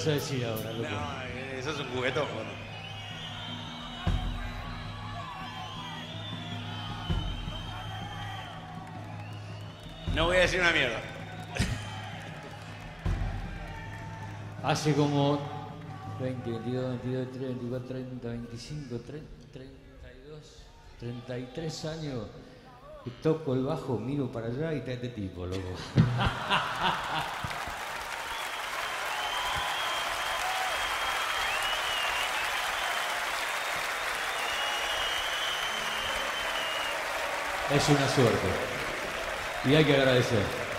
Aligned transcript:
vas 0.00 0.08
a 0.08 0.12
decir 0.12 0.46
ahora, 0.46 0.72
loco? 0.72 0.88
No, 0.88 1.22
eh, 1.24 1.58
eso 1.58 1.72
es 1.72 1.78
un 1.78 1.88
juguetón. 1.88 2.26
bueno. 2.34 2.48
No 10.14 10.24
voy 10.26 10.36
a 10.38 10.40
decir 10.40 10.58
una 10.60 10.72
mierda. 10.72 11.02
Hace 14.62 14.94
como 14.94 15.38
20, 16.18 16.50
22, 16.50 16.88
22, 17.02 17.26
23, 17.26 17.48
24, 17.48 17.88
30, 17.88 18.28
25, 18.28 18.98
30, 19.00 19.26
32, 19.52 20.62
33 20.98 21.84
años 21.84 22.26
que 23.04 23.10
toco 23.22 23.52
el 23.54 23.64
bajo, 23.64 23.98
miro 23.98 24.32
para 24.32 24.46
allá 24.46 24.72
y 24.72 24.78
está 24.78 24.92
este 24.92 25.10
tipo, 25.10 25.44
loco. 25.44 25.60
Es 37.74 37.88
una 37.88 38.08
suerte. 38.08 38.48
Y 39.64 39.74
hay 39.76 39.84
que 39.84 39.94
agradecer. 39.94 40.69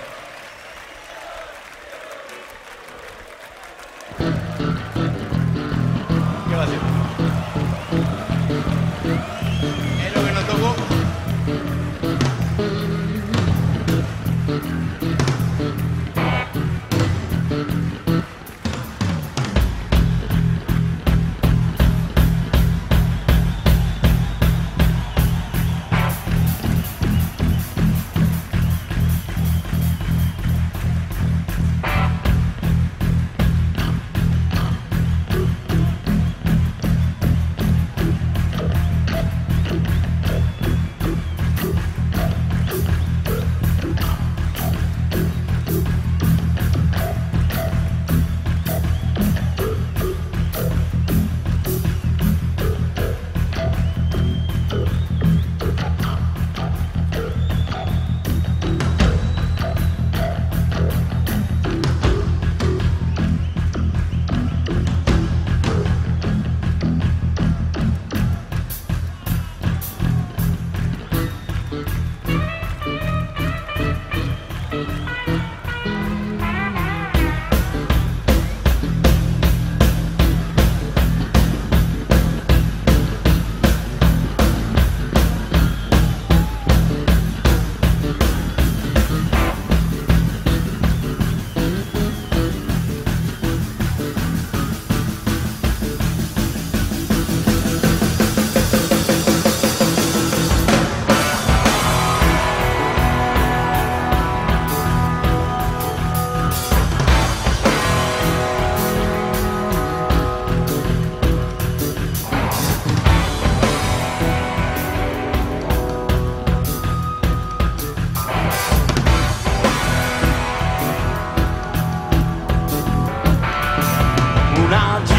now 124.72 125.11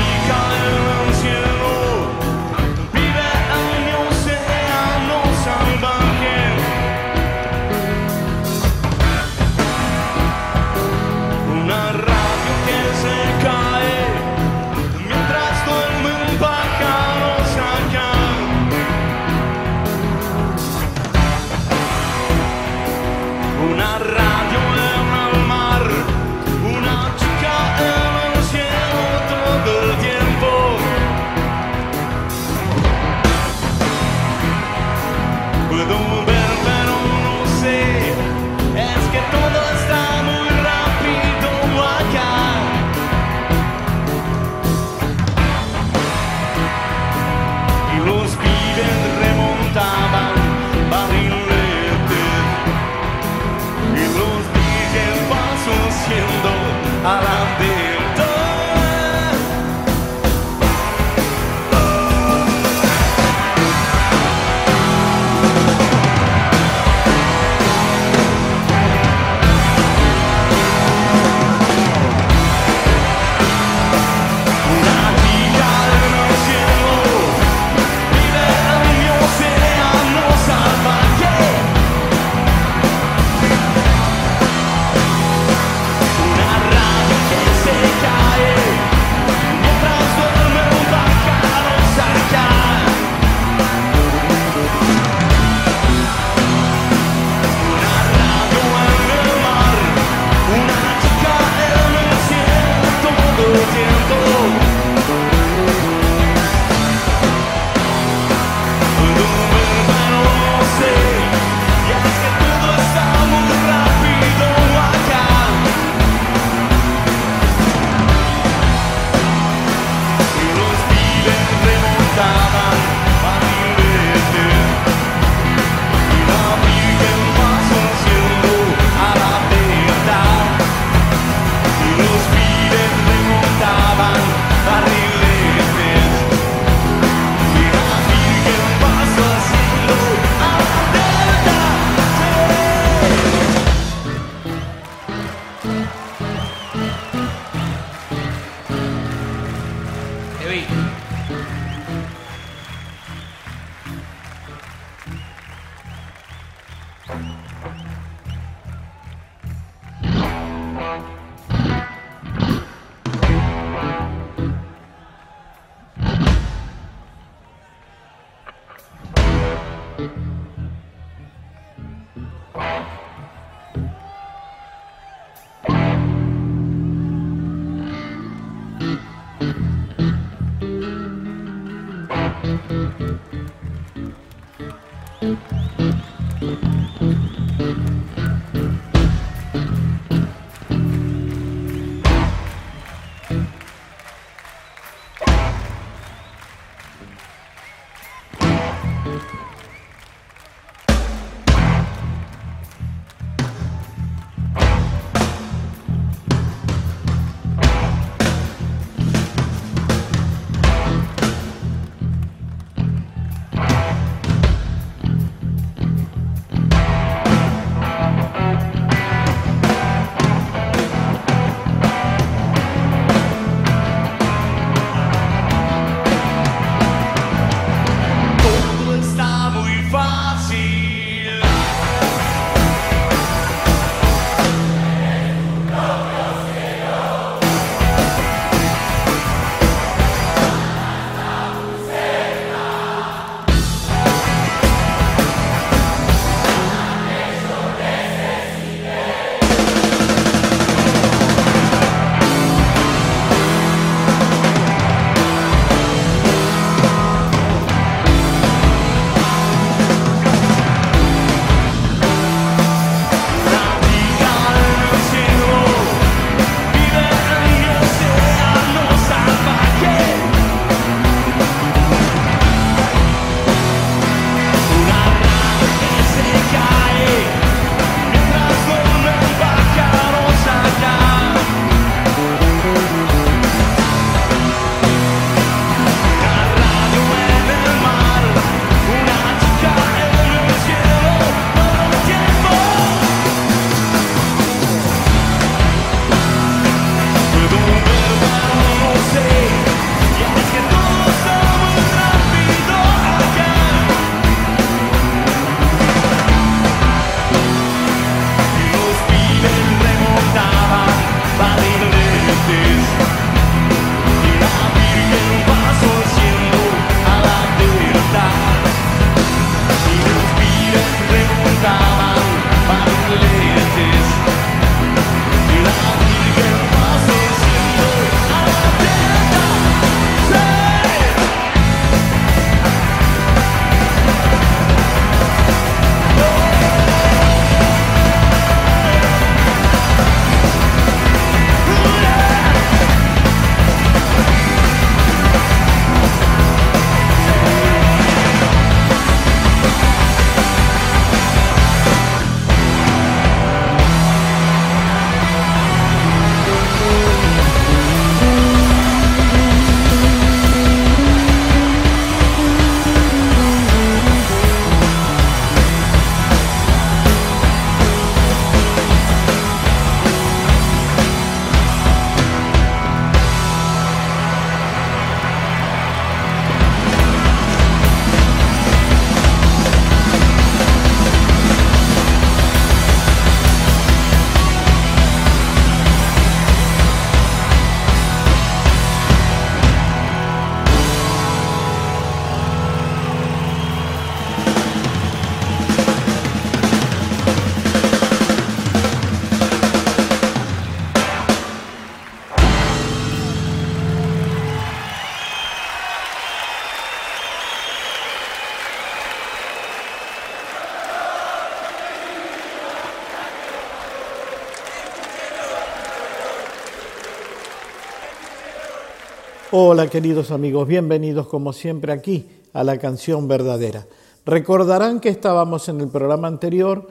Hola 419.54 419.86
queridos 419.88 420.30
amigos, 420.30 420.66
bienvenidos 420.66 421.26
como 421.26 421.52
siempre 421.52 421.92
aquí 421.92 422.26
a 422.54 422.64
la 422.64 422.78
canción 422.78 423.28
verdadera. 423.28 423.86
Recordarán 424.24 424.98
que 424.98 425.10
estábamos 425.10 425.68
en 425.68 425.82
el 425.82 425.88
programa 425.88 426.26
anterior 426.26 426.88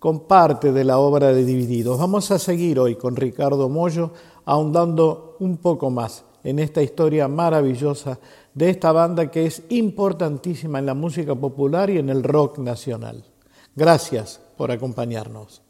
con 0.00 0.26
parte 0.26 0.72
de 0.72 0.82
la 0.82 0.98
obra 0.98 1.32
de 1.32 1.44
Divididos. 1.44 2.00
Vamos 2.00 2.32
a 2.32 2.40
seguir 2.40 2.80
hoy 2.80 2.96
con 2.96 3.14
Ricardo 3.14 3.68
Mollo 3.68 4.10
ahondando 4.44 5.36
un 5.38 5.58
poco 5.58 5.88
más 5.90 6.24
en 6.42 6.58
esta 6.58 6.82
historia 6.82 7.28
maravillosa 7.28 8.18
de 8.54 8.70
esta 8.70 8.90
banda 8.90 9.30
que 9.30 9.46
es 9.46 9.62
importantísima 9.68 10.80
en 10.80 10.86
la 10.86 10.94
música 10.94 11.36
popular 11.36 11.90
y 11.90 11.98
en 11.98 12.08
el 12.08 12.24
rock 12.24 12.58
nacional. 12.58 13.22
Gracias 13.76 14.40
por 14.56 14.72
acompañarnos. 14.72 15.62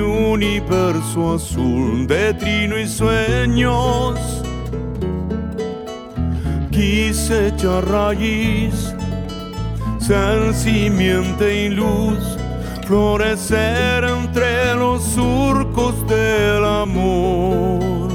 Universo 0.00 1.34
azul 1.34 2.06
de 2.06 2.34
trino 2.34 2.78
y 2.78 2.86
sueños. 2.86 4.18
Quise 6.70 7.48
echar 7.48 7.88
raíz, 7.88 8.94
ser 9.98 10.54
simiente 10.54 11.66
y 11.66 11.68
luz, 11.68 12.38
florecer 12.86 14.04
entre 14.04 14.74
los 14.74 15.02
surcos 15.02 15.94
del 16.06 16.64
amor. 16.64 18.08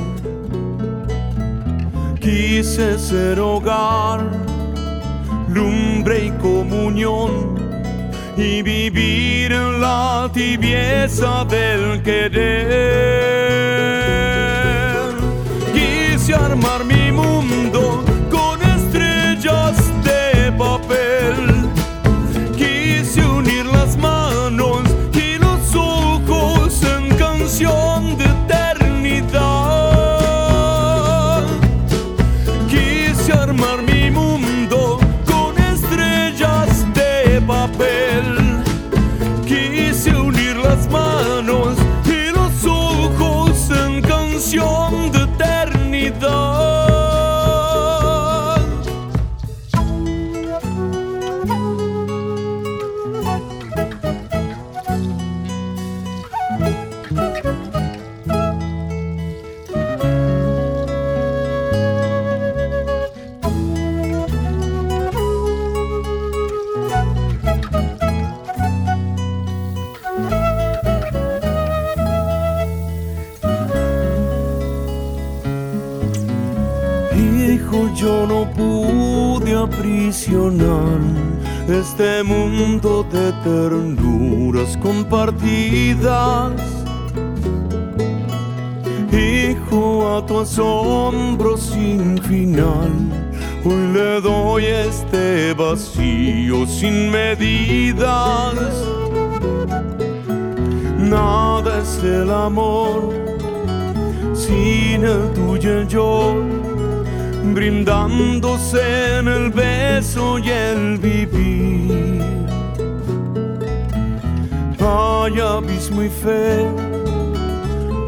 Quise 2.20 3.00
ser 3.00 3.40
hogar, 3.40 4.22
lumbre 5.48 6.26
y 6.26 6.32
comunión 6.42 7.69
y 8.40 8.62
vivir 8.62 9.52
en 9.52 9.82
la 9.82 10.30
tibieza 10.34 11.46
del 11.46 12.02
querer. 12.04 13.89
Este 81.68 82.24
mundo 82.24 83.06
de 83.12 83.32
ternuras 83.44 84.76
compartidas. 84.78 86.54
Hijo, 89.12 90.18
a 90.18 90.26
tu 90.26 90.40
asombro 90.40 91.56
sin 91.58 92.18
final, 92.24 92.90
hoy 93.64 93.94
le 93.94 94.22
doy 94.22 94.66
este 94.66 95.54
vacío 95.54 96.66
sin 96.66 97.12
medidas. 97.12 98.56
Nada 100.98 101.82
es 101.82 102.04
el 102.04 102.32
amor 102.32 103.14
sin 104.34 105.04
el 105.04 105.32
tuyo 105.34 105.70
y 105.70 105.82
el 105.82 105.88
yo 105.88 106.59
brindándose 107.54 109.18
en 109.18 109.28
el 109.28 109.50
beso 109.50 110.40
y 110.40 110.50
el 110.50 110.98
vivir. 110.98 112.24
Hay 114.80 115.40
abismo 115.40 116.04
y 116.04 116.10
fe, 116.10 116.66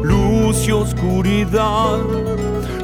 luz 0.02 0.66
y 0.66 0.72
oscuridad, 0.72 1.98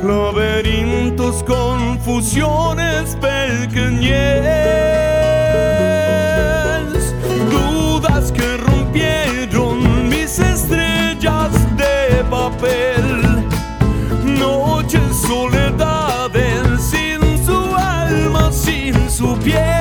laberintos, 0.02 1.42
confusiones, 1.44 3.16
pequeñez, 3.16 4.14
dudas 7.50 8.30
que 8.32 8.56
rompieron 8.58 10.08
mis 10.08 10.38
estrellas 10.38 11.52
de 11.76 12.22
papel 12.30 13.28
noches 14.38 15.02
soledades 15.26 15.67
su 19.50 19.77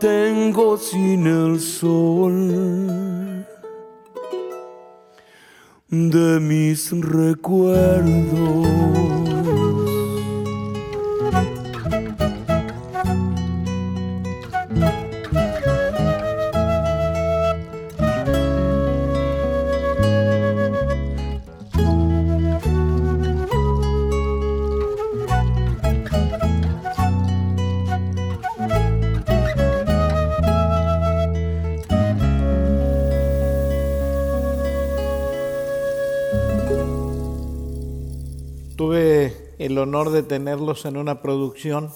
tengo 0.00 0.76
sin 0.76 1.28
el 1.28 1.60
sol 1.60 3.46
de 5.88 6.40
mis 6.40 6.90
recuerdos. 6.90 7.60
El 39.70 39.78
honor 39.78 40.10
de 40.10 40.24
tenerlos 40.24 40.84
en 40.84 40.96
una 40.96 41.22
producción 41.22 41.90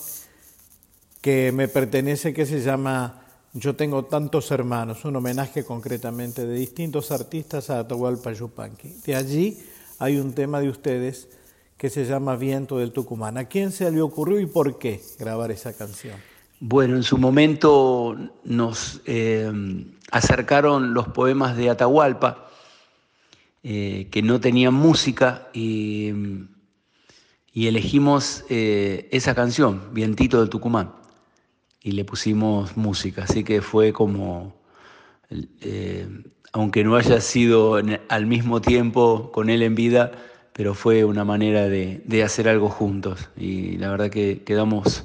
que 1.20 1.50
me 1.52 1.66
pertenece 1.66 2.32
que 2.32 2.46
se 2.46 2.60
llama 2.60 3.22
Yo 3.52 3.74
tengo 3.74 4.04
tantos 4.04 4.50
hermanos, 4.52 5.04
un 5.04 5.16
homenaje 5.16 5.64
concretamente 5.64 6.46
de 6.46 6.54
distintos 6.54 7.10
artistas 7.10 7.70
a 7.70 7.80
Atahualpa 7.80 8.32
Yupanqui. 8.32 9.00
De 9.04 9.16
allí 9.16 9.58
hay 9.98 10.18
un 10.18 10.34
tema 10.34 10.60
de 10.60 10.68
ustedes 10.68 11.28
que 11.76 11.90
se 11.90 12.04
llama 12.04 12.36
Viento 12.36 12.78
del 12.78 12.92
Tucumán. 12.92 13.38
¿A 13.38 13.46
quién 13.46 13.72
se 13.72 13.90
le 13.90 14.00
ocurrió 14.00 14.38
y 14.38 14.46
por 14.46 14.78
qué 14.78 15.02
grabar 15.18 15.50
esa 15.50 15.72
canción? 15.72 16.16
Bueno, 16.60 16.94
en 16.94 17.02
su 17.02 17.18
momento 17.18 18.16
nos 18.44 19.00
eh, 19.06 19.50
acercaron 20.12 20.94
los 20.94 21.08
poemas 21.08 21.56
de 21.56 21.70
Atahualpa, 21.70 22.48
eh, 23.64 24.08
que 24.12 24.22
no 24.22 24.40
tenían 24.40 24.74
música, 24.74 25.48
y, 25.52 26.12
y 27.54 27.68
elegimos 27.68 28.44
eh, 28.50 29.08
esa 29.12 29.34
canción, 29.34 29.80
Vientito 29.92 30.40
del 30.40 30.50
Tucumán, 30.50 30.92
y 31.80 31.92
le 31.92 32.04
pusimos 32.04 32.76
música. 32.76 33.22
Así 33.24 33.44
que 33.44 33.62
fue 33.62 33.92
como, 33.92 34.56
eh, 35.60 36.08
aunque 36.52 36.82
no 36.82 36.96
haya 36.96 37.20
sido 37.20 37.80
al 38.08 38.26
mismo 38.26 38.60
tiempo 38.60 39.30
con 39.32 39.50
él 39.50 39.62
en 39.62 39.76
vida, 39.76 40.10
pero 40.52 40.74
fue 40.74 41.04
una 41.04 41.24
manera 41.24 41.68
de, 41.68 42.02
de 42.04 42.24
hacer 42.24 42.48
algo 42.48 42.68
juntos. 42.68 43.30
Y 43.36 43.76
la 43.78 43.88
verdad 43.88 44.10
que 44.10 44.42
quedamos 44.42 45.04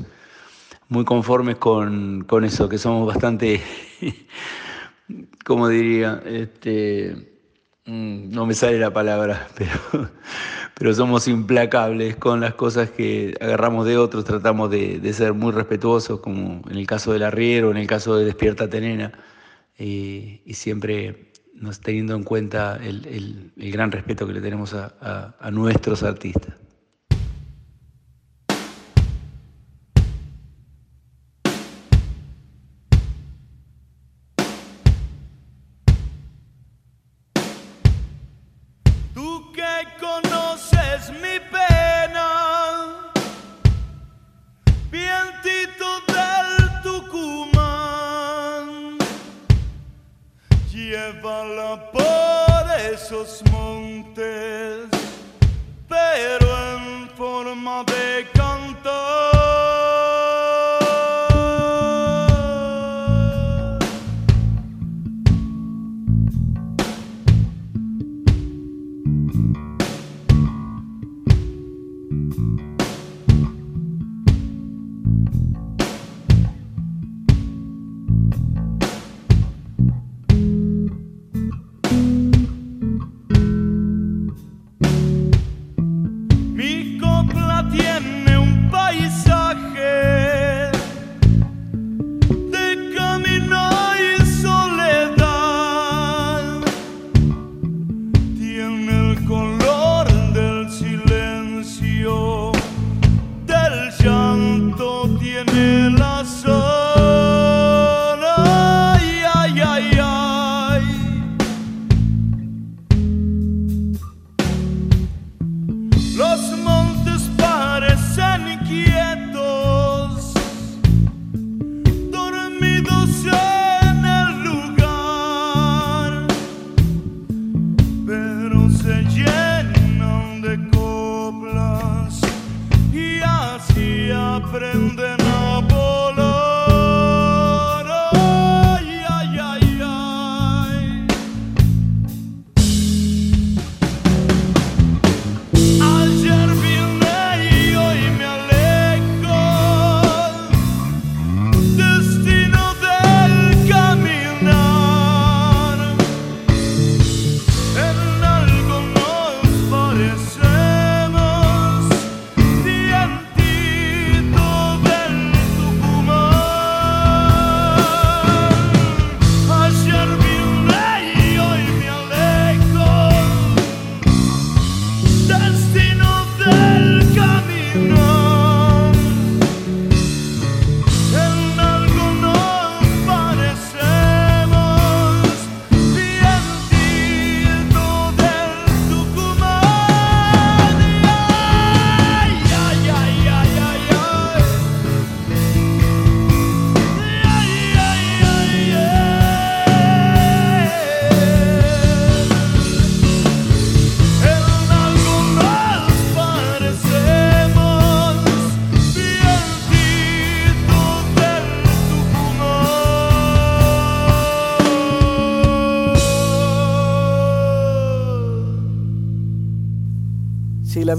muy 0.89 1.05
conformes 1.05 1.57
con, 1.57 2.23
con 2.23 2.43
eso, 2.45 2.67
que 2.67 2.79
somos 2.79 3.07
bastante, 3.07 3.61
como 5.45 5.67
diría, 5.67 6.21
este, 6.25 7.31
mm, 7.85 8.31
no 8.31 8.47
me 8.47 8.55
sale 8.55 8.79
la 8.79 8.91
palabra, 8.91 9.47
pero, 9.57 10.09
pero 10.79 10.93
somos 10.93 11.27
implacables 11.27 12.15
con 12.15 12.39
las 12.39 12.53
cosas 12.53 12.89
que 12.89 13.35
agarramos 13.41 13.85
de 13.85 13.97
otros, 13.97 14.23
tratamos 14.23 14.71
de, 14.71 15.13
ser 15.13 15.33
muy 15.33 15.51
respetuosos, 15.51 16.21
como 16.21 16.61
en 16.69 16.77
el 16.77 16.87
caso 16.87 17.11
del 17.11 17.23
arriero, 17.23 17.69
en 17.69 17.75
el 17.75 17.85
caso 17.85 18.15
de 18.15 18.23
Despierta 18.23 18.69
Tenena, 18.69 19.11
y, 19.77 20.41
siempre 20.53 21.33
teniendo 21.83 22.15
en 22.15 22.23
cuenta 22.23 22.79
el, 22.81 23.51
gran 23.57 23.91
respeto 23.91 24.25
que 24.25 24.31
le 24.31 24.41
tenemos 24.41 24.73
a 24.73 25.51
nuestros 25.51 26.01
artistas. 26.03 26.55
La 58.85 59.28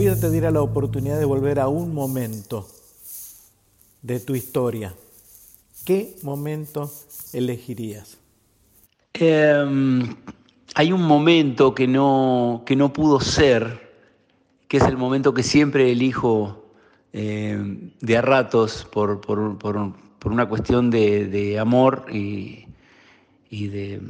vida 0.01 0.19
te 0.19 0.31
diera 0.31 0.51
la 0.51 0.63
oportunidad 0.63 1.19
de 1.19 1.27
volver 1.27 1.61
a 1.61 1.69
un 1.69 1.93
momento 1.93 2.67
de 4.01 4.19
tu 4.19 4.35
historia, 4.35 4.95
¿qué 5.85 6.17
momento 6.23 6.91
elegirías? 7.35 8.17
Em, 9.13 10.17
hay 10.75 10.93
un 10.93 11.03
momento 11.03 11.75
que 11.75 11.87
no, 11.87 12.63
que 12.65 12.77
no 12.77 12.95
pudo 12.95 13.21
ser, 13.21 13.93
que 14.69 14.79
es 14.79 14.85
el 14.85 14.97
momento 14.97 15.35
que 15.35 15.43
siempre 15.43 15.93
elijo 15.93 16.73
em, 17.13 17.91
de 18.01 18.17
a 18.17 18.23
ratos 18.23 18.89
por, 18.91 19.21
una 20.25 20.49
cuestión 20.49 20.91
de, 20.91 21.59
amor 21.61 22.07
y, 22.11 22.65
de, 23.51 24.01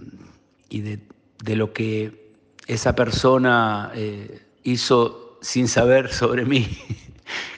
de, 1.42 1.57
lo 1.57 1.72
que 1.72 2.33
esa 2.68 2.94
persona 2.94 3.90
eh, 3.96 4.40
hizo 4.62 5.30
sin 5.40 5.68
saber 5.68 6.12
sobre 6.12 6.44
mí, 6.44 6.68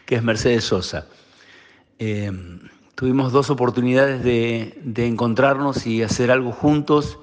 que 0.06 0.16
es 0.16 0.22
Mercedes 0.22 0.64
Sosa. 0.64 1.06
Eh, 1.98 2.30
tuvimos 2.94 3.32
dos 3.32 3.50
oportunidades 3.50 4.22
de, 4.22 5.06
encontrarnos 5.06 5.86
y 5.86 6.02
hacer 6.02 6.30
algo 6.30 6.52
juntos, 6.52 7.18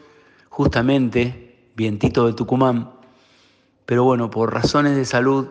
justamente, 0.50 1.70
vientito 1.76 2.26
de 2.26 2.34
Tucumán, 2.34 2.92
pero 3.86 4.04
bueno, 4.04 4.30
por 4.30 4.54
razones 4.54 4.96
de 4.96 5.06
salud 5.06 5.48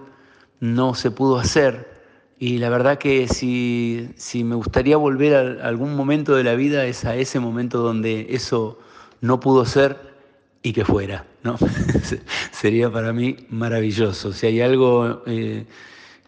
no 0.61 0.95
se 0.95 1.11
pudo 1.11 1.39
hacer. 1.39 1.99
Y 2.39 2.59
la 2.59 2.69
verdad 2.69 2.99
que 2.99 3.27
si, 3.27 4.11
si 4.17 4.45
me 4.45 4.55
gustaría 4.55 4.97
volver 4.97 5.61
a 5.61 5.67
algún 5.67 5.97
momento 5.97 6.37
de 6.37 6.45
la 6.45 6.55
vida 6.55 6.85
es 6.85 7.05
a 7.05 7.17
ese 7.17 7.41
momento 7.41 7.79
donde 7.79 8.29
eso 8.31 8.79
no 9.21 9.41
pudo 9.41 9.65
ser 9.65 10.18
y 10.63 10.73
que 10.73 10.85
fuera, 10.85 11.27
¿no? 11.43 11.57
Sería 12.53 12.91
para 12.91 13.13
mí 13.13 13.37
maravilloso. 13.49 14.33
Si 14.33 14.47
hay 14.47 14.61
algo 14.61 15.23
eh, 15.27 15.67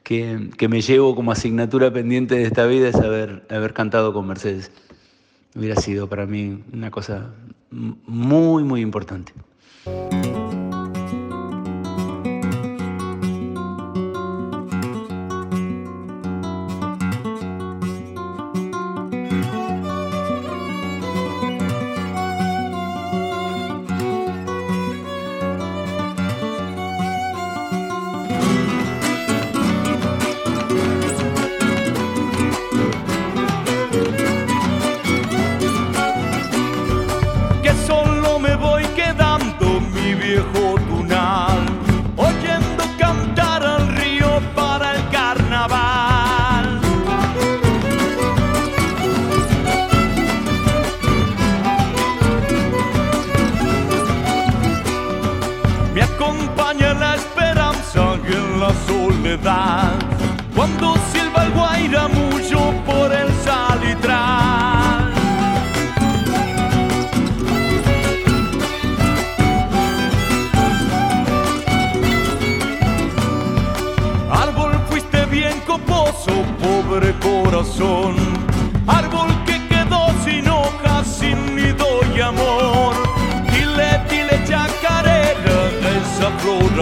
que, 0.02 0.68
me 0.68 0.80
llevo 0.80 1.14
como 1.14 1.32
asignatura 1.32 1.92
pendiente 1.92 2.36
de 2.36 2.44
esta 2.44 2.66
vida 2.66 2.88
es 2.88 2.96
haber, 2.96 3.46
haber 3.50 3.72
cantado 3.72 4.12
con 4.12 4.26
Mercedes. 4.26 4.70
Hubiera 5.54 5.76
sido 5.76 6.08
para 6.08 6.26
mí 6.26 6.62
una 6.72 6.90
cosa 6.90 7.32
muy, 7.70 8.62
muy 8.64 8.80
importante. 8.80 9.32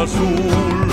Azul. 0.08 0.87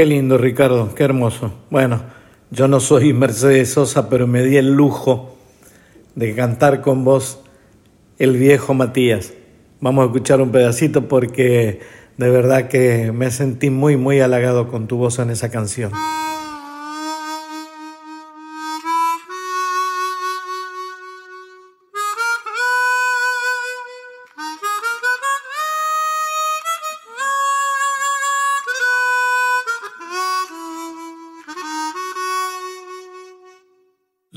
Qué 0.00 0.06
lindo, 0.06 0.38
Ricardo, 0.38 0.94
qué 0.94 1.04
hermoso. 1.04 1.52
Bueno, 1.68 2.00
yo 2.50 2.68
no 2.68 2.80
soy 2.80 3.12
Mercedes 3.12 3.74
Sosa, 3.74 4.08
pero 4.08 4.26
me 4.26 4.42
di 4.42 4.56
el 4.56 4.72
lujo 4.72 5.36
de 6.14 6.34
cantar 6.34 6.80
con 6.80 7.04
vos 7.04 7.42
el 8.18 8.38
viejo 8.38 8.72
Matías. 8.72 9.34
Vamos 9.78 10.04
a 10.04 10.06
escuchar 10.06 10.40
un 10.40 10.52
pedacito 10.52 11.06
porque 11.06 11.80
de 12.16 12.30
verdad 12.30 12.68
que 12.68 13.12
me 13.12 13.30
sentí 13.30 13.68
muy, 13.68 13.98
muy 13.98 14.20
halagado 14.20 14.68
con 14.68 14.86
tu 14.86 14.96
voz 14.96 15.18
en 15.18 15.28
esa 15.28 15.50
canción. 15.50 15.92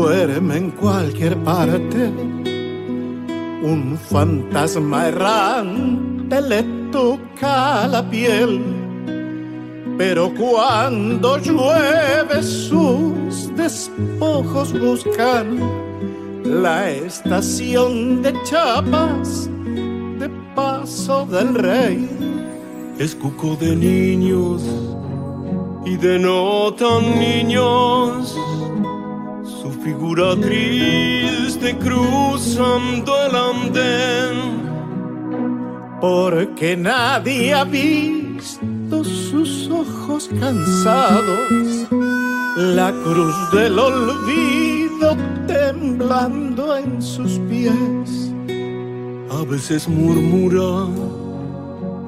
duerme 0.00 0.56
en 0.56 0.70
cualquier 0.70 1.36
parte. 1.42 2.10
Un 3.62 3.98
fantasma 4.10 5.08
errante 5.08 6.40
le 6.40 6.62
toca 6.92 7.86
la 7.88 8.08
piel. 8.08 8.62
Pero 9.96 10.32
cuando 10.34 11.38
llueve 11.38 12.42
sus 12.42 13.54
despojos 13.56 14.72
buscan 14.78 15.58
la 16.44 16.90
estación 16.90 18.22
de 18.22 18.32
Chiapas 18.44 19.50
de 20.20 20.28
Paso 20.54 21.26
del 21.26 21.54
Rey. 21.54 22.08
Es 22.98 23.14
cuco 23.16 23.56
de 23.56 23.74
niños 23.74 24.62
y 25.84 25.96
de 25.96 26.18
no 26.18 26.72
tan 26.74 27.18
niños. 27.18 28.36
Figura 29.88 30.36
triste 30.36 31.74
cruzando 31.78 33.10
el 33.26 33.34
andén. 33.34 34.36
porque 35.98 36.76
nadie 36.76 37.54
ha 37.54 37.64
visto 37.64 39.02
sus 39.02 39.70
ojos 39.70 40.28
cansados, 40.38 41.88
la 42.54 42.92
cruz 43.02 43.34
del 43.50 43.78
olvido 43.78 45.16
temblando 45.46 46.76
en 46.76 47.00
sus 47.00 47.38
pies. 47.48 48.30
A 49.30 49.42
veces 49.50 49.88
murmura 49.88 50.86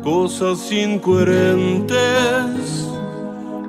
cosas 0.05 0.71
incoherentes. 0.71 1.97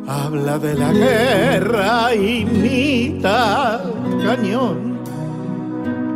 Habla 0.06 0.60
de 0.60 0.74
la 0.74 0.92
guerra 0.92 2.14
y 2.14 2.44
mitad 2.44 3.91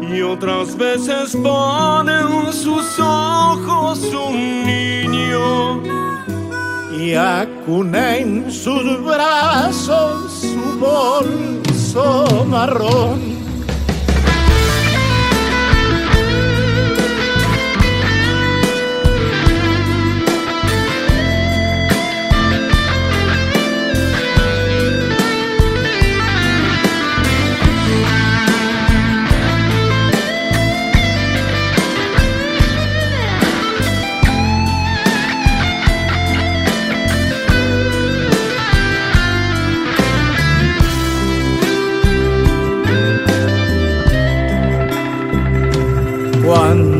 Y 0.01 0.21
otras 0.21 0.77
veces 0.77 1.35
pone 1.35 2.13
en 2.13 2.53
sus 2.53 2.97
ojos 2.99 3.99
un 4.13 4.65
niño. 4.65 5.81
y 6.97 7.13
acuna 7.13 8.17
en 8.17 8.49
sus 8.49 9.03
brazos 9.03 10.31
su 10.31 10.79
bolso 10.79 12.45
marrón. 12.49 13.44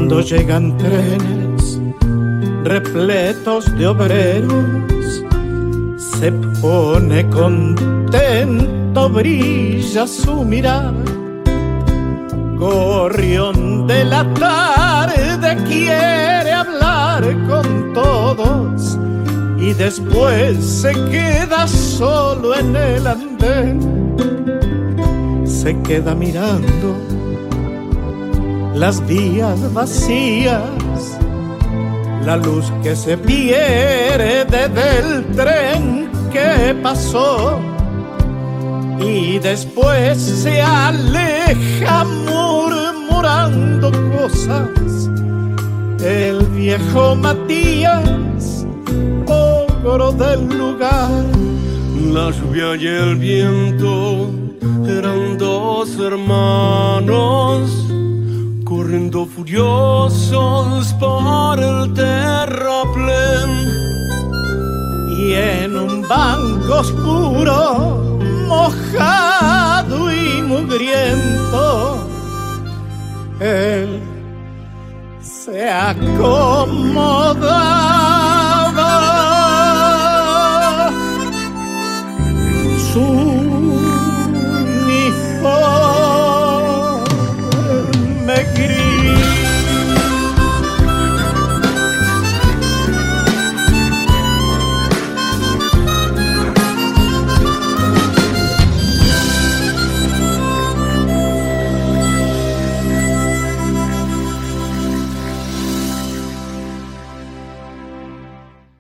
Cuando 0.07 0.21
llegan 0.21 0.77
trenes 0.77 1.79
repletos 2.63 3.75
de 3.75 3.87
obreros, 3.87 5.23
se 5.97 6.31
pone 6.61 7.27
contento, 7.31 9.09
brilla 9.09 10.05
su 10.05 10.45
mirada. 10.45 10.93
Gorrión 12.55 13.87
de 13.87 14.05
la 14.05 14.31
tarde 14.35 15.57
quiere 15.67 16.51
hablar 16.51 17.23
después 19.73 20.63
se 20.63 20.91
queda 21.09 21.67
solo 21.67 22.55
en 22.55 22.75
el 22.75 23.07
andén, 23.07 23.79
se 25.47 25.75
queda 25.81 26.13
mirando 26.13 27.14
las 28.75 29.05
vías 29.07 29.73
vacías, 29.73 31.17
la 32.25 32.35
luz 32.37 32.71
que 32.83 32.95
se 32.95 33.17
pierde 33.17 34.67
del 34.67 35.25
tren 35.35 36.09
que 36.31 36.75
pasó 36.83 37.59
y 38.99 39.39
después 39.39 40.17
se 40.17 40.61
aleja 40.61 42.03
murmurando 42.03 43.91
cosas. 44.17 45.09
El 46.03 46.45
viejo 46.47 47.15
Matías, 47.15 48.65
ogro 49.27 50.11
del 50.11 50.47
lugar. 50.57 51.09
La 52.11 52.29
lluvia 52.31 52.75
y 52.75 52.87
el 52.87 53.15
viento 53.15 54.29
eran 54.87 55.37
dos 55.37 55.97
hermanos 55.97 57.85
corriendo 58.95 59.25
furiosos 59.25 60.93
por 60.93 61.59
el 61.59 61.93
terraplén. 61.93 63.49
Y 65.17 65.33
en 65.33 65.75
un 65.75 66.01
banco 66.07 66.75
oscuro, 66.79 68.17
mojado 68.47 70.13
y 70.13 70.41
mugriento, 70.43 72.07
él 73.41 73.99
se 75.19 75.69
acomodaba 75.69 77.05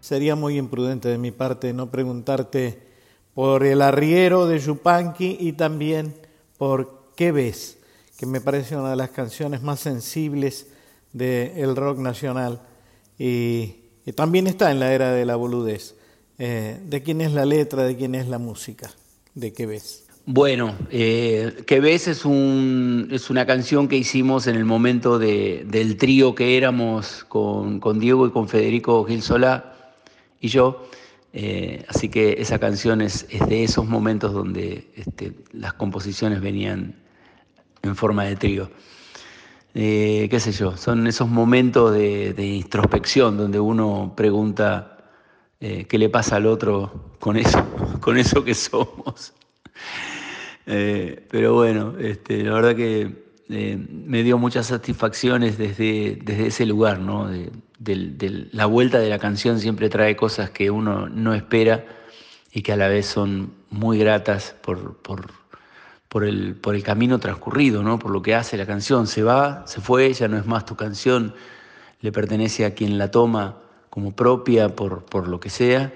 Sería 0.05 0.35
muy 0.35 0.59
imprudente 0.59 1.09
de 1.09 1.17
mi 1.17 1.31
parte 1.31 1.73
no 1.73 1.89
preguntarte 1.89 2.77
por 3.33 3.63
el 3.63 3.81
arriero 3.81 4.45
de 4.45 4.59
Yupanqui 4.59 5.37
y 5.39 5.53
también 5.53 6.13
por 6.59 7.09
¿Qué 7.15 7.31
ves? 7.31 7.79
que 8.15 8.27
me 8.27 8.39
parece 8.39 8.77
una 8.77 8.91
de 8.91 8.97
las 8.97 9.09
canciones 9.09 9.63
más 9.63 9.79
sensibles 9.79 10.67
del 11.11 11.75
rock 11.75 11.97
nacional 11.97 12.61
y, 13.17 13.77
también 14.13 14.45
está 14.45 14.69
en 14.69 14.79
la 14.79 14.93
era 14.93 15.11
de 15.11 15.25
la 15.25 15.37
boludez. 15.37 15.95
Eh, 16.37 16.79
¿De 16.85 17.01
quién 17.01 17.21
es 17.21 17.33
la 17.33 17.45
letra? 17.45 17.81
¿De 17.81 17.97
quién 17.97 18.13
es 18.13 18.27
la 18.27 18.37
música? 18.37 18.91
¿De 19.33 19.53
qué 19.53 19.65
ves? 19.65 20.05
Bueno, 20.27 20.75
eh, 20.91 21.63
¿Qué 21.65 21.79
ves? 21.79 22.07
Es, 22.07 22.25
un, 22.25 23.07
es 23.11 23.31
una 23.31 23.47
canción 23.47 23.87
que 23.87 23.95
hicimos 23.95 24.45
en 24.45 24.55
el 24.55 24.65
momento 24.65 25.17
de, 25.17 25.65
del 25.67 25.97
trío 25.97 26.35
que 26.35 26.57
éramos 26.57 27.23
con, 27.27 27.79
con 27.79 27.97
Diego 27.99 28.27
y 28.27 28.29
con 28.29 28.47
Federico 28.47 29.03
Gil 29.05 29.23
Solá 29.23 29.71
y 30.39 30.47
yo. 30.49 30.87
Eh, 31.37 31.83
así 31.89 32.07
que 32.07 32.37
esa 32.39 32.59
canción 32.59 33.01
es, 33.01 33.27
es, 33.29 33.45
de 33.47 33.65
esos 33.65 33.85
momentos 33.85 34.31
donde 34.31 34.89
este, 34.95 35.33
las 35.51 35.73
composiciones 35.73 36.39
venían 36.39 36.95
en 37.81 37.95
forma 37.95 38.23
de 38.23 38.37
trío. 38.37 38.71
Eh, 39.73 40.27
qué 40.31 40.39
sé 40.39 40.53
yo, 40.53 40.77
son 40.77 41.05
esos 41.07 41.27
momentos 41.27 41.93
de, 41.93 42.33
introspección 42.37 43.35
donde 43.37 43.59
uno 43.59 44.13
pregunta 44.15 45.09
eh, 45.59 45.85
qué 45.89 45.97
le 45.97 46.07
pasa 46.07 46.37
al 46.37 46.45
otro 46.45 47.17
con 47.19 47.35
eso, 47.35 47.61
con 47.99 48.17
eso 48.17 48.43
que 48.43 48.53
somos. 48.53 49.33
Pero 50.65 51.53
bueno, 51.53 51.95
este, 51.99 52.43
la 52.43 52.53
verdad 52.53 52.75
que 52.75 53.24
me 53.47 54.23
dio 54.23 54.37
muchas 54.37 54.67
satisfacciones 54.67 55.57
desde, 55.57 56.19
desde 56.23 56.47
ese 56.47 56.65
lugar, 56.65 56.99
¿no? 56.99 57.27
De, 57.27 57.51
la 58.51 58.65
vuelta 58.65 58.99
de 58.99 59.09
la 59.09 59.19
canción 59.19 59.59
siempre 59.59 59.89
trae 59.89 60.15
cosas 60.15 60.49
que 60.49 60.71
uno 60.71 61.07
no 61.09 61.33
espera 61.33 61.85
y 62.51 62.61
que 62.61 62.71
a 62.71 62.77
la 62.77 62.87
vez 62.87 63.05
son 63.05 63.53
muy 63.69 63.99
gratas 63.99 64.55
por, 64.61 64.97
por, 64.97 65.31
por, 66.07 66.23
el, 66.23 66.55
por 66.55 66.73
el 66.73 66.81
camino 66.81 67.19
transcurrido, 67.19 67.83
¿no? 67.83 67.99
por 67.99 68.11
lo 68.11 68.21
que 68.21 68.33
hace 68.33 68.57
la 68.57 68.65
canción. 68.65 69.05
Se 69.05 69.21
va, 69.21 69.67
se 69.67 69.81
fue, 69.81 70.11
ya 70.13 70.27
no 70.27 70.37
es 70.37 70.47
más 70.47 70.65
tu 70.65 70.75
canción, 70.75 71.35
le 71.99 72.11
pertenece 72.11 72.65
a 72.65 72.73
quien 72.73 72.97
la 72.97 73.11
toma 73.11 73.61
como 73.89 74.15
propia 74.15 74.75
por, 74.75 75.05
por 75.05 75.27
lo 75.27 75.39
que 75.39 75.49
sea, 75.49 75.93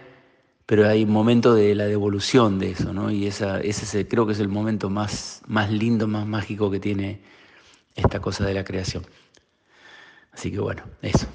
pero 0.65 0.87
hay 0.87 1.05
un 1.05 1.11
momento 1.11 1.55
de 1.55 1.73
la 1.73 1.85
devolución 1.85 2.59
de 2.59 2.71
eso, 2.71 2.93
¿no? 2.93 3.09
y 3.09 3.25
esa, 3.25 3.59
ese 3.61 4.07
creo 4.07 4.27
que 4.27 4.33
es 4.33 4.39
el 4.39 4.49
momento 4.49 4.89
más, 4.89 5.41
más 5.47 5.71
lindo, 5.71 6.07
más 6.07 6.27
mágico 6.27 6.69
que 6.69 6.79
tiene 6.79 7.21
esta 7.95 8.19
cosa 8.19 8.45
de 8.45 8.53
la 8.53 8.63
creación. 8.63 9.05
Así 10.31 10.51
que 10.51 10.59
bueno, 10.59 10.83
eso. 11.01 11.27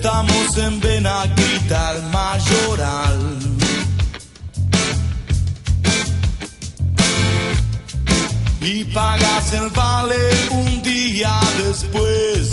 Estamos 0.00 0.56
en 0.58 0.78
Benaguita, 0.78 1.94
mayoral. 2.12 3.38
y 8.60 8.84
pagas 8.84 9.52
el 9.54 9.68
vale 9.70 10.16
un 10.50 10.82
día 10.82 11.40
después. 11.58 12.52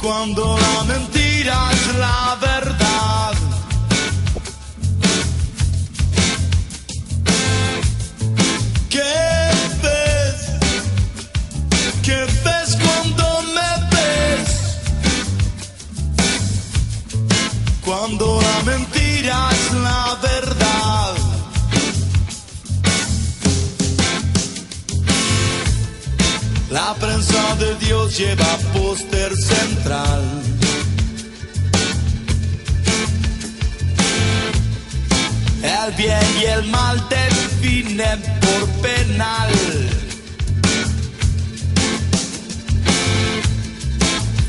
Cuando 0.00 0.56
la 0.58 0.84
mentira 0.84 1.17
de 27.58 27.74
Dios 27.76 28.16
lleva 28.16 28.56
póster 28.72 29.36
central. 29.36 30.22
El 35.62 35.92
bien 35.94 36.28
y 36.40 36.44
el 36.44 36.64
mal 36.68 37.04
definen 37.08 38.20
por 38.40 38.68
penal. 38.82 39.50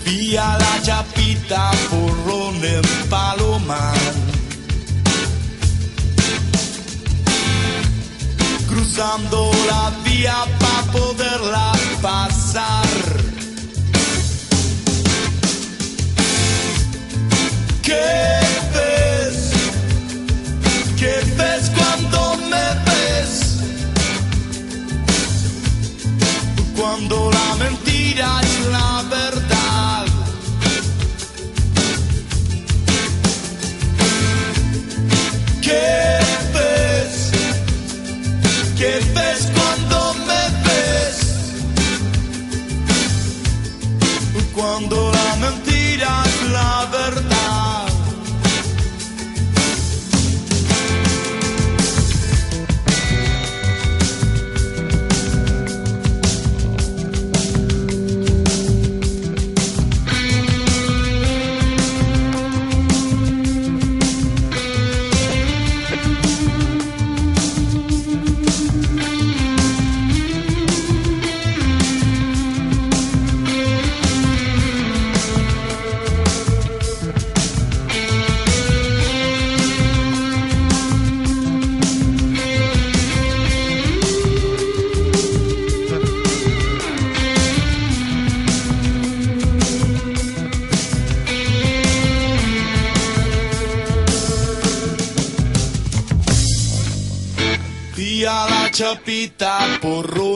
Vía 0.06 0.58
la 0.60 0.82
chapita 0.84 1.72
porrón 1.90 2.64
en 2.64 2.82
palomar. 3.10 4.14
Cruzando 8.68 9.52
la 9.68 9.92
vía 10.04 10.38
para 10.60 10.92
poderla 10.92 11.72
pasar 12.02 12.39
pasar. 12.52 12.88
¿Qué 17.84 17.94
ves? 18.74 19.52
¿Qué 20.98 21.14
ves 21.38 21.72
cuando 21.78 22.38
me 22.50 22.66
ves? 22.88 23.32
Cuando 26.76 27.32
la 27.32 27.56
mentira 27.56 28.42
es 28.42 28.68
la 28.72 29.04
verdad. 29.10 29.29
porro 99.82 100.29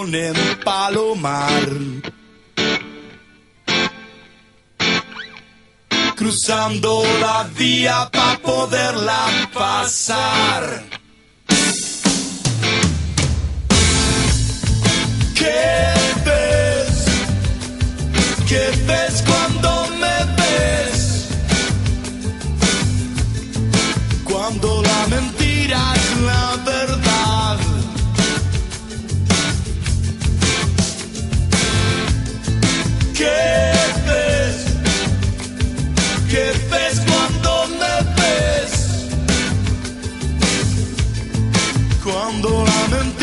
Solamente 42.84 43.23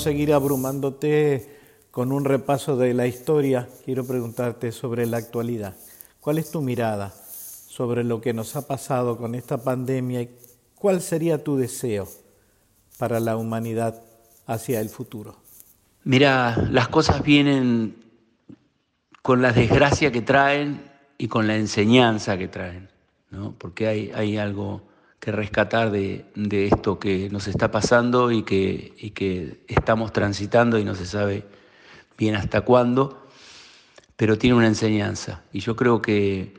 seguir 0.00 0.32
abrumándote 0.32 1.60
con 1.90 2.10
un 2.10 2.24
repaso 2.24 2.76
de 2.76 2.94
la 2.94 3.06
historia, 3.06 3.68
quiero 3.84 4.06
preguntarte 4.06 4.72
sobre 4.72 5.04
la 5.04 5.18
actualidad. 5.18 5.76
¿Cuál 6.20 6.38
es 6.38 6.50
tu 6.50 6.62
mirada 6.62 7.12
sobre 7.68 8.02
lo 8.02 8.22
que 8.22 8.32
nos 8.32 8.56
ha 8.56 8.66
pasado 8.66 9.18
con 9.18 9.34
esta 9.34 9.62
pandemia 9.62 10.22
y 10.22 10.30
cuál 10.74 11.02
sería 11.02 11.44
tu 11.44 11.58
deseo 11.58 12.08
para 12.98 13.20
la 13.20 13.36
humanidad 13.36 14.02
hacia 14.46 14.80
el 14.80 14.88
futuro? 14.88 15.36
Mira, 16.04 16.56
las 16.70 16.88
cosas 16.88 17.22
vienen 17.22 17.96
con 19.20 19.42
la 19.42 19.52
desgracia 19.52 20.10
que 20.10 20.22
traen 20.22 20.82
y 21.18 21.28
con 21.28 21.46
la 21.46 21.56
enseñanza 21.56 22.38
que 22.38 22.48
traen, 22.48 22.88
¿no? 23.30 23.54
porque 23.58 23.86
hay, 23.86 24.12
hay 24.14 24.38
algo 24.38 24.80
que 25.20 25.32
rescatar 25.32 25.90
de, 25.90 26.24
esto 26.50 26.98
que 26.98 27.28
nos 27.28 27.46
está 27.46 27.70
pasando 27.70 28.32
y 28.32 28.42
que, 28.42 28.94
y 28.98 29.10
que 29.10 29.60
estamos 29.68 30.12
transitando 30.14 30.78
y 30.78 30.84
no 30.84 30.94
se 30.94 31.04
sabe 31.04 31.44
bien 32.16 32.34
hasta 32.34 32.62
cuándo, 32.62 33.26
pero 34.16 34.38
tiene 34.38 34.56
una 34.56 34.66
enseñanza. 34.66 35.42
Y 35.52 35.60
yo 35.60 35.76
creo 35.76 36.00
que 36.00 36.54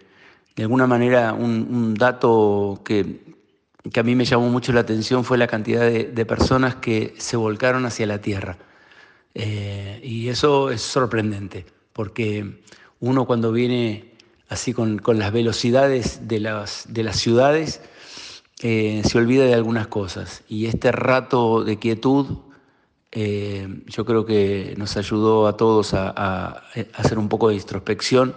de 0.56 0.64
alguna 0.64 0.86
manera 0.86 1.34
un, 1.34 1.96
dato 1.96 2.82
que, 2.86 3.36
que, 3.92 4.00
a 4.00 4.04
mí 4.04 4.16
me 4.16 4.26
llamó 4.26 4.48
mucho 4.50 4.72
la 4.74 4.82
atención 4.82 5.24
fue 5.24 5.40
la 5.40 5.48
cantidad 5.48 5.82
de, 5.82 6.26
personas 6.26 6.76
que 6.76 7.16
se 7.18 7.38
volcaron 7.38 7.86
hacia 7.88 8.06
la 8.06 8.22
tierra. 8.22 8.60
Eh, 9.34 10.02
y 10.04 10.28
eso 10.28 10.70
es 10.70 10.82
sorprendente, 10.82 11.66
porque 11.94 12.62
uno 13.00 13.26
cuando 13.26 13.52
viene 13.52 14.14
así 14.50 14.74
con, 14.74 15.00
con 15.00 15.18
las 15.18 15.32
velocidades 15.32 16.28
de 16.28 16.40
las, 16.42 16.86
de 16.90 17.04
las 17.04 17.18
ciudades, 17.18 17.82
eh, 18.64 19.02
se 19.04 19.18
olvida 19.18 19.46
de 19.46 19.56
algunas 19.56 19.88
cosas. 19.88 20.44
Y 20.48 20.68
este 20.68 20.92
rato 20.92 21.64
de 21.64 21.80
quietud 21.80 22.38
eh, 23.12 23.68
yo 23.88 24.06
creo 24.06 24.26
que 24.26 24.74
nos 24.78 24.96
ayudó 24.98 25.48
a 25.48 25.58
todos 25.58 25.94
a, 25.94 26.64
hacer 26.94 27.20
un 27.20 27.28
poco 27.28 27.50
de 27.50 27.56
introspección 27.56 28.36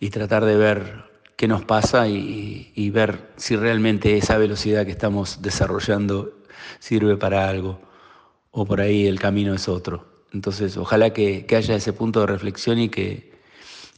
y 0.00 0.10
tratar 0.10 0.44
de 0.44 0.56
ver 0.56 1.04
qué 1.36 1.48
nos 1.48 1.64
pasa 1.64 2.08
y, 2.08 2.90
ver 2.90 3.32
si 3.36 3.56
realmente 3.56 4.16
esa 4.18 4.36
velocidad 4.36 4.84
que 4.84 4.90
estamos 4.90 5.40
desarrollando 5.42 6.32
sirve 6.78 7.16
para 7.16 7.48
algo 7.48 7.80
o 8.50 8.66
por 8.66 8.80
ahí 8.80 9.06
el 9.06 9.18
camino 9.18 9.54
es 9.54 9.68
otro. 9.68 10.26
Entonces, 10.32 10.76
ojalá 10.76 11.12
que, 11.12 11.46
haya 11.56 11.76
ese 11.76 11.92
punto 11.92 12.20
de 12.20 12.26
reflexión 12.26 12.78
y 12.78 12.88
que, 12.88 13.32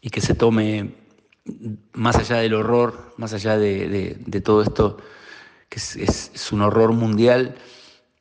y 0.01 0.11
que 0.11 0.21
se 0.21 0.35
tome 0.35 0.95
más 1.93 2.17
allá 2.17 2.37
del 2.37 2.55
horror, 2.55 3.15
más 3.17 3.33
allá 3.33 3.59
de 3.59 4.43
todo 4.45 4.63
esto, 4.63 4.99
que 5.69 5.79
es, 5.79 6.53
un 6.53 6.63
horror 6.63 6.93
mundial, 6.93 7.57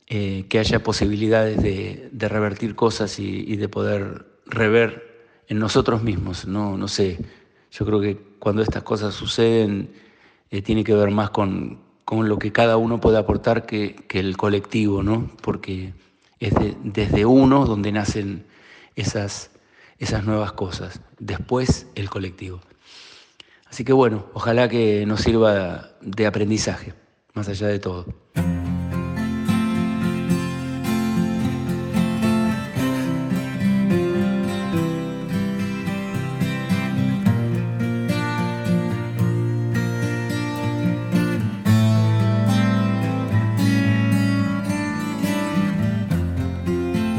eh, 0.08 0.46
que 0.50 0.60
haya 0.60 0.84
posibilidades 0.84 1.62
de, 1.62 2.10
revertir 2.28 2.76
cosas 2.76 3.20
y, 3.20 3.56
de 3.56 3.70
poder 3.70 4.26
rever 4.46 5.28
en 5.48 5.60
nosotros 5.60 6.04
mismos. 6.04 6.46
No, 6.48 6.78
no 6.78 6.88
sé, 6.88 7.20
yo 7.72 7.86
creo 7.86 8.02
que 8.02 8.18
cuando 8.40 8.62
estas 8.62 8.84
cosas 8.84 9.14
suceden 9.14 9.92
eh, 10.52 10.62
tiene 10.62 10.84
que 10.84 10.94
ver 10.94 11.12
más 11.12 11.30
con, 11.30 11.80
con, 12.06 12.28
lo 12.28 12.38
que 12.38 12.52
cada 12.52 12.78
uno 12.78 13.00
puede 13.00 13.18
aportar 13.18 13.66
que, 13.66 13.96
que 14.08 14.20
el 14.20 14.38
colectivo, 14.38 15.04
¿no? 15.04 15.32
porque 15.42 15.94
es 16.40 16.54
desde 16.84 17.26
uno 17.26 17.66
donde 17.66 17.92
nacen 17.92 18.46
esas, 18.96 19.52
esas 19.98 20.26
nuevas 20.26 20.52
cosas, 20.52 21.02
después 21.20 21.88
el 21.96 22.10
colectivo. 22.10 22.60
Así 23.66 23.84
que 23.84 23.94
bueno, 23.94 24.28
ojalá 24.34 24.70
que 24.70 25.06
nos 25.06 25.22
sirva 25.22 25.92
de 26.02 26.28
aprendizaje 26.28 26.94
más 27.34 27.48
allá 27.50 27.68
de 27.68 27.80
todo. 27.80 28.06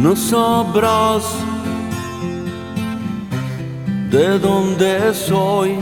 No 0.00 0.14
sabrás 0.14 1.24
de 4.10 4.38
dónde 4.38 5.14
soy 5.14 5.78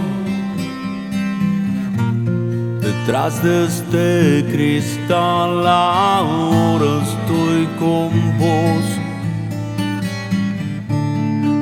Detrás 2.83 3.41
de 3.45 3.67
este 3.67 4.45
cristal 4.51 5.65
ahora 5.69 7.01
estoy 7.05 7.69
con 7.79 8.11
vos. 8.41 8.85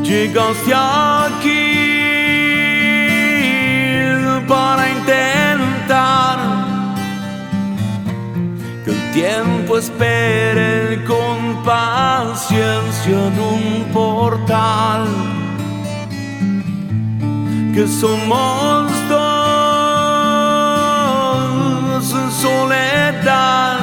Llegaste 0.03 0.73
aquí 0.75 1.91
para 4.49 4.89
intentar 4.89 6.39
que 8.87 8.91
el 8.91 9.13
tiempo 9.13 9.77
espere 9.77 11.05
con 11.05 11.63
paciencia 11.65 13.27
en 13.29 13.39
un 13.39 13.93
portal. 13.93 15.05
Que 17.75 17.87
somos 17.87 18.91
dos 19.11 19.40
soledad. 22.11 23.79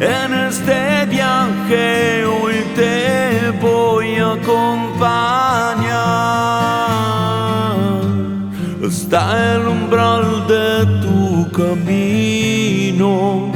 En 0.00 0.34
este 0.48 1.06
viaje 1.06 2.26
hoy 2.26 2.54
te 2.74 3.50
voy 3.60 4.16
a 4.16 4.32
acompañar 4.32 5.46
hasta 8.86 9.54
el 9.54 9.66
umbral 9.66 10.46
de 10.46 10.86
tu 11.02 11.50
camino. 11.50 13.50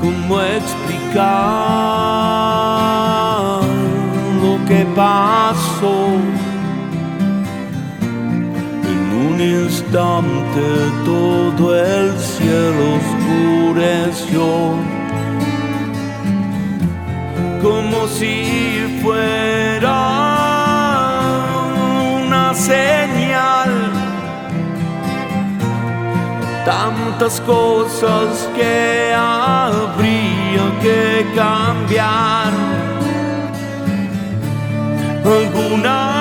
¿Cómo 0.00 0.40
explicar? 0.42 1.65
Instante 9.86 10.66
todo 11.04 11.76
el 11.76 12.18
cielo 12.18 12.96
oscureció, 12.96 14.74
como 17.62 18.06
si 18.08 19.00
fuera 19.02 19.96
una 22.24 22.54
señal. 22.54 23.70
Tantas 26.64 27.40
cosas 27.42 28.48
que 28.56 29.14
habría 29.14 30.64
que 30.82 31.26
cambiar 31.36 32.52
alguna 35.24 36.15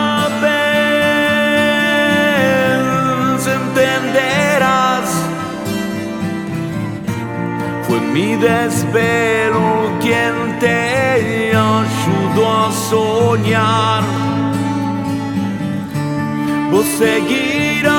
mi 8.16 8.36
desvelo 8.38 9.92
quien 10.00 10.58
te 10.62 11.52
ayudó 11.54 12.44
a 12.66 12.72
soñar. 12.72 14.04
Vos 16.72 16.86
seguirás, 16.98 17.92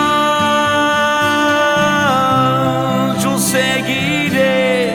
yo 3.22 3.38
seguiré. 3.38 4.94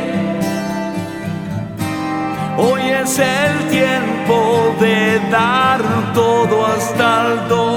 Hoy 2.57 2.81
es 3.03 3.19
el 3.19 3.53
tiempo 3.69 4.75
de 4.79 5.19
dar 5.29 5.81
todo 6.15 6.65
hasta 6.65 7.27
el 7.27 7.47
dolor, 7.47 7.70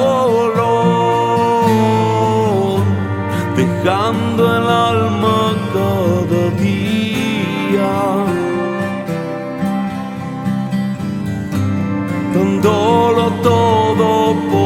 dándolo 12.35 13.31
todo 13.43 14.35
por 14.51 14.64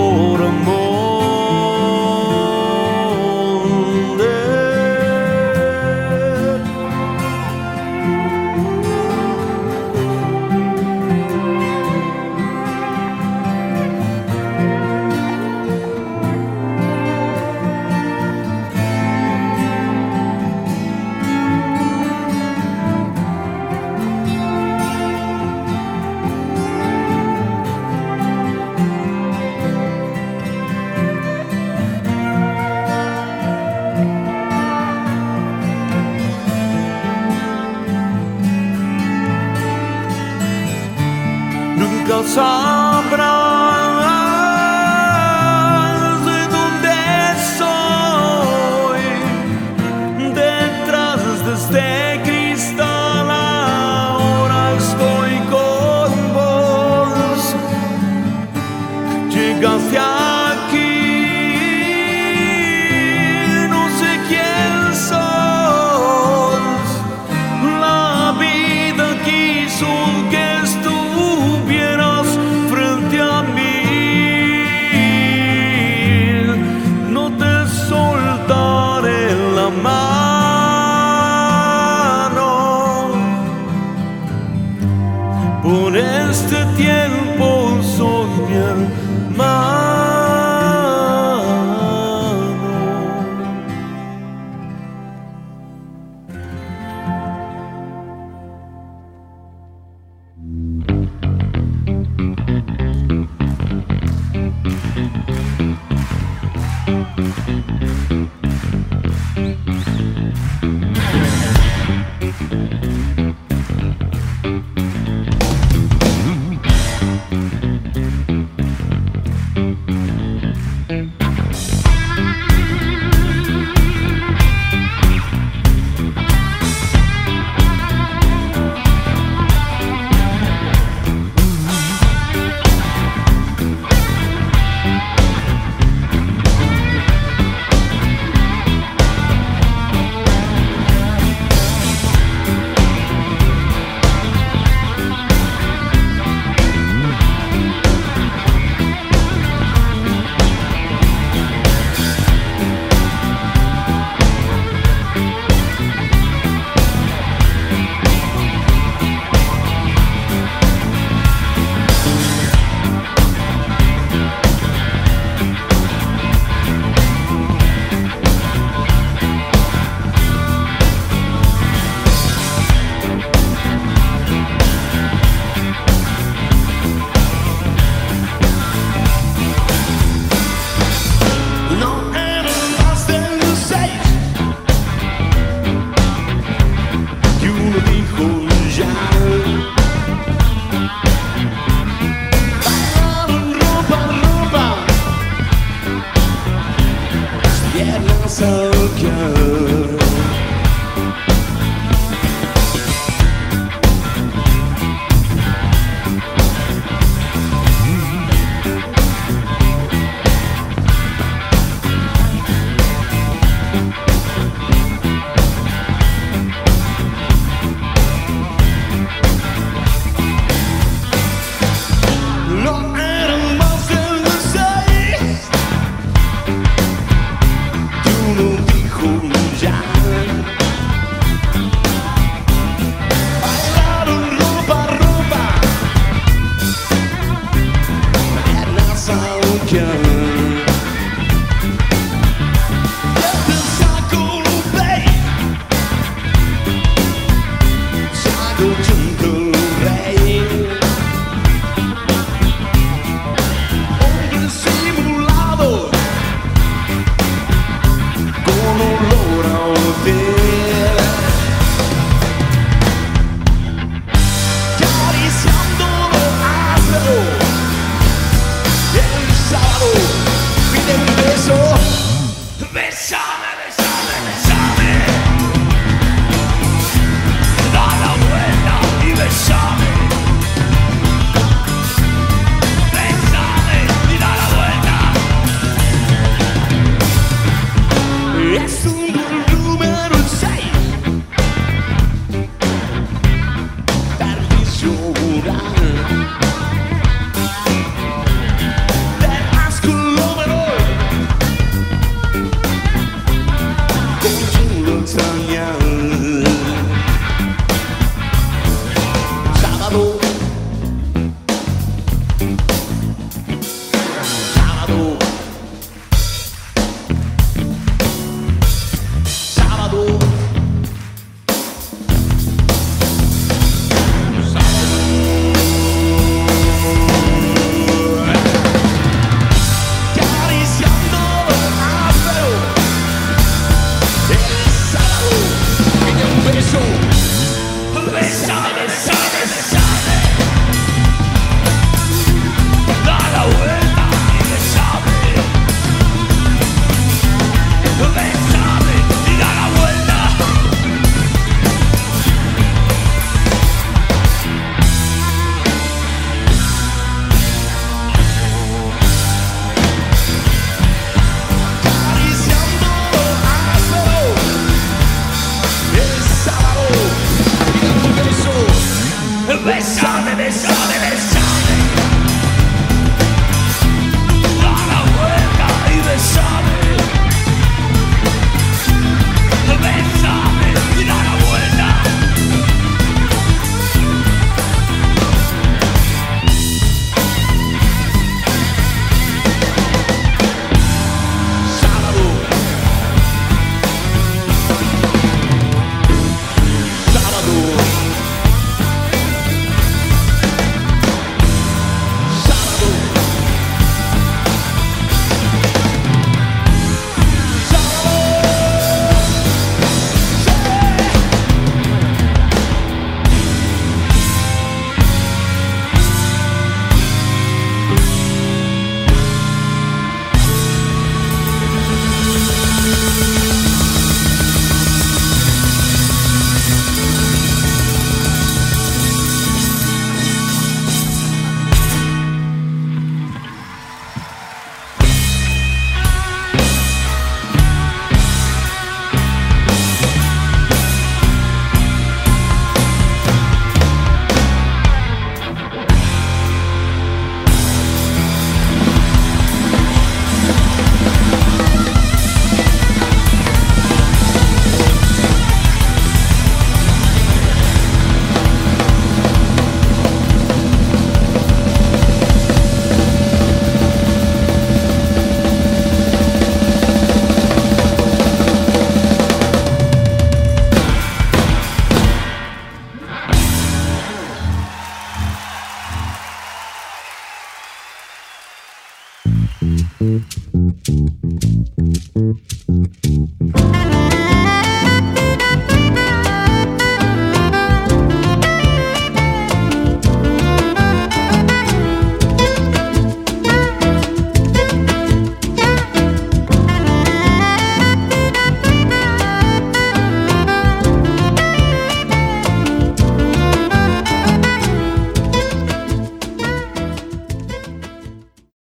Yeah. 305.17 305.78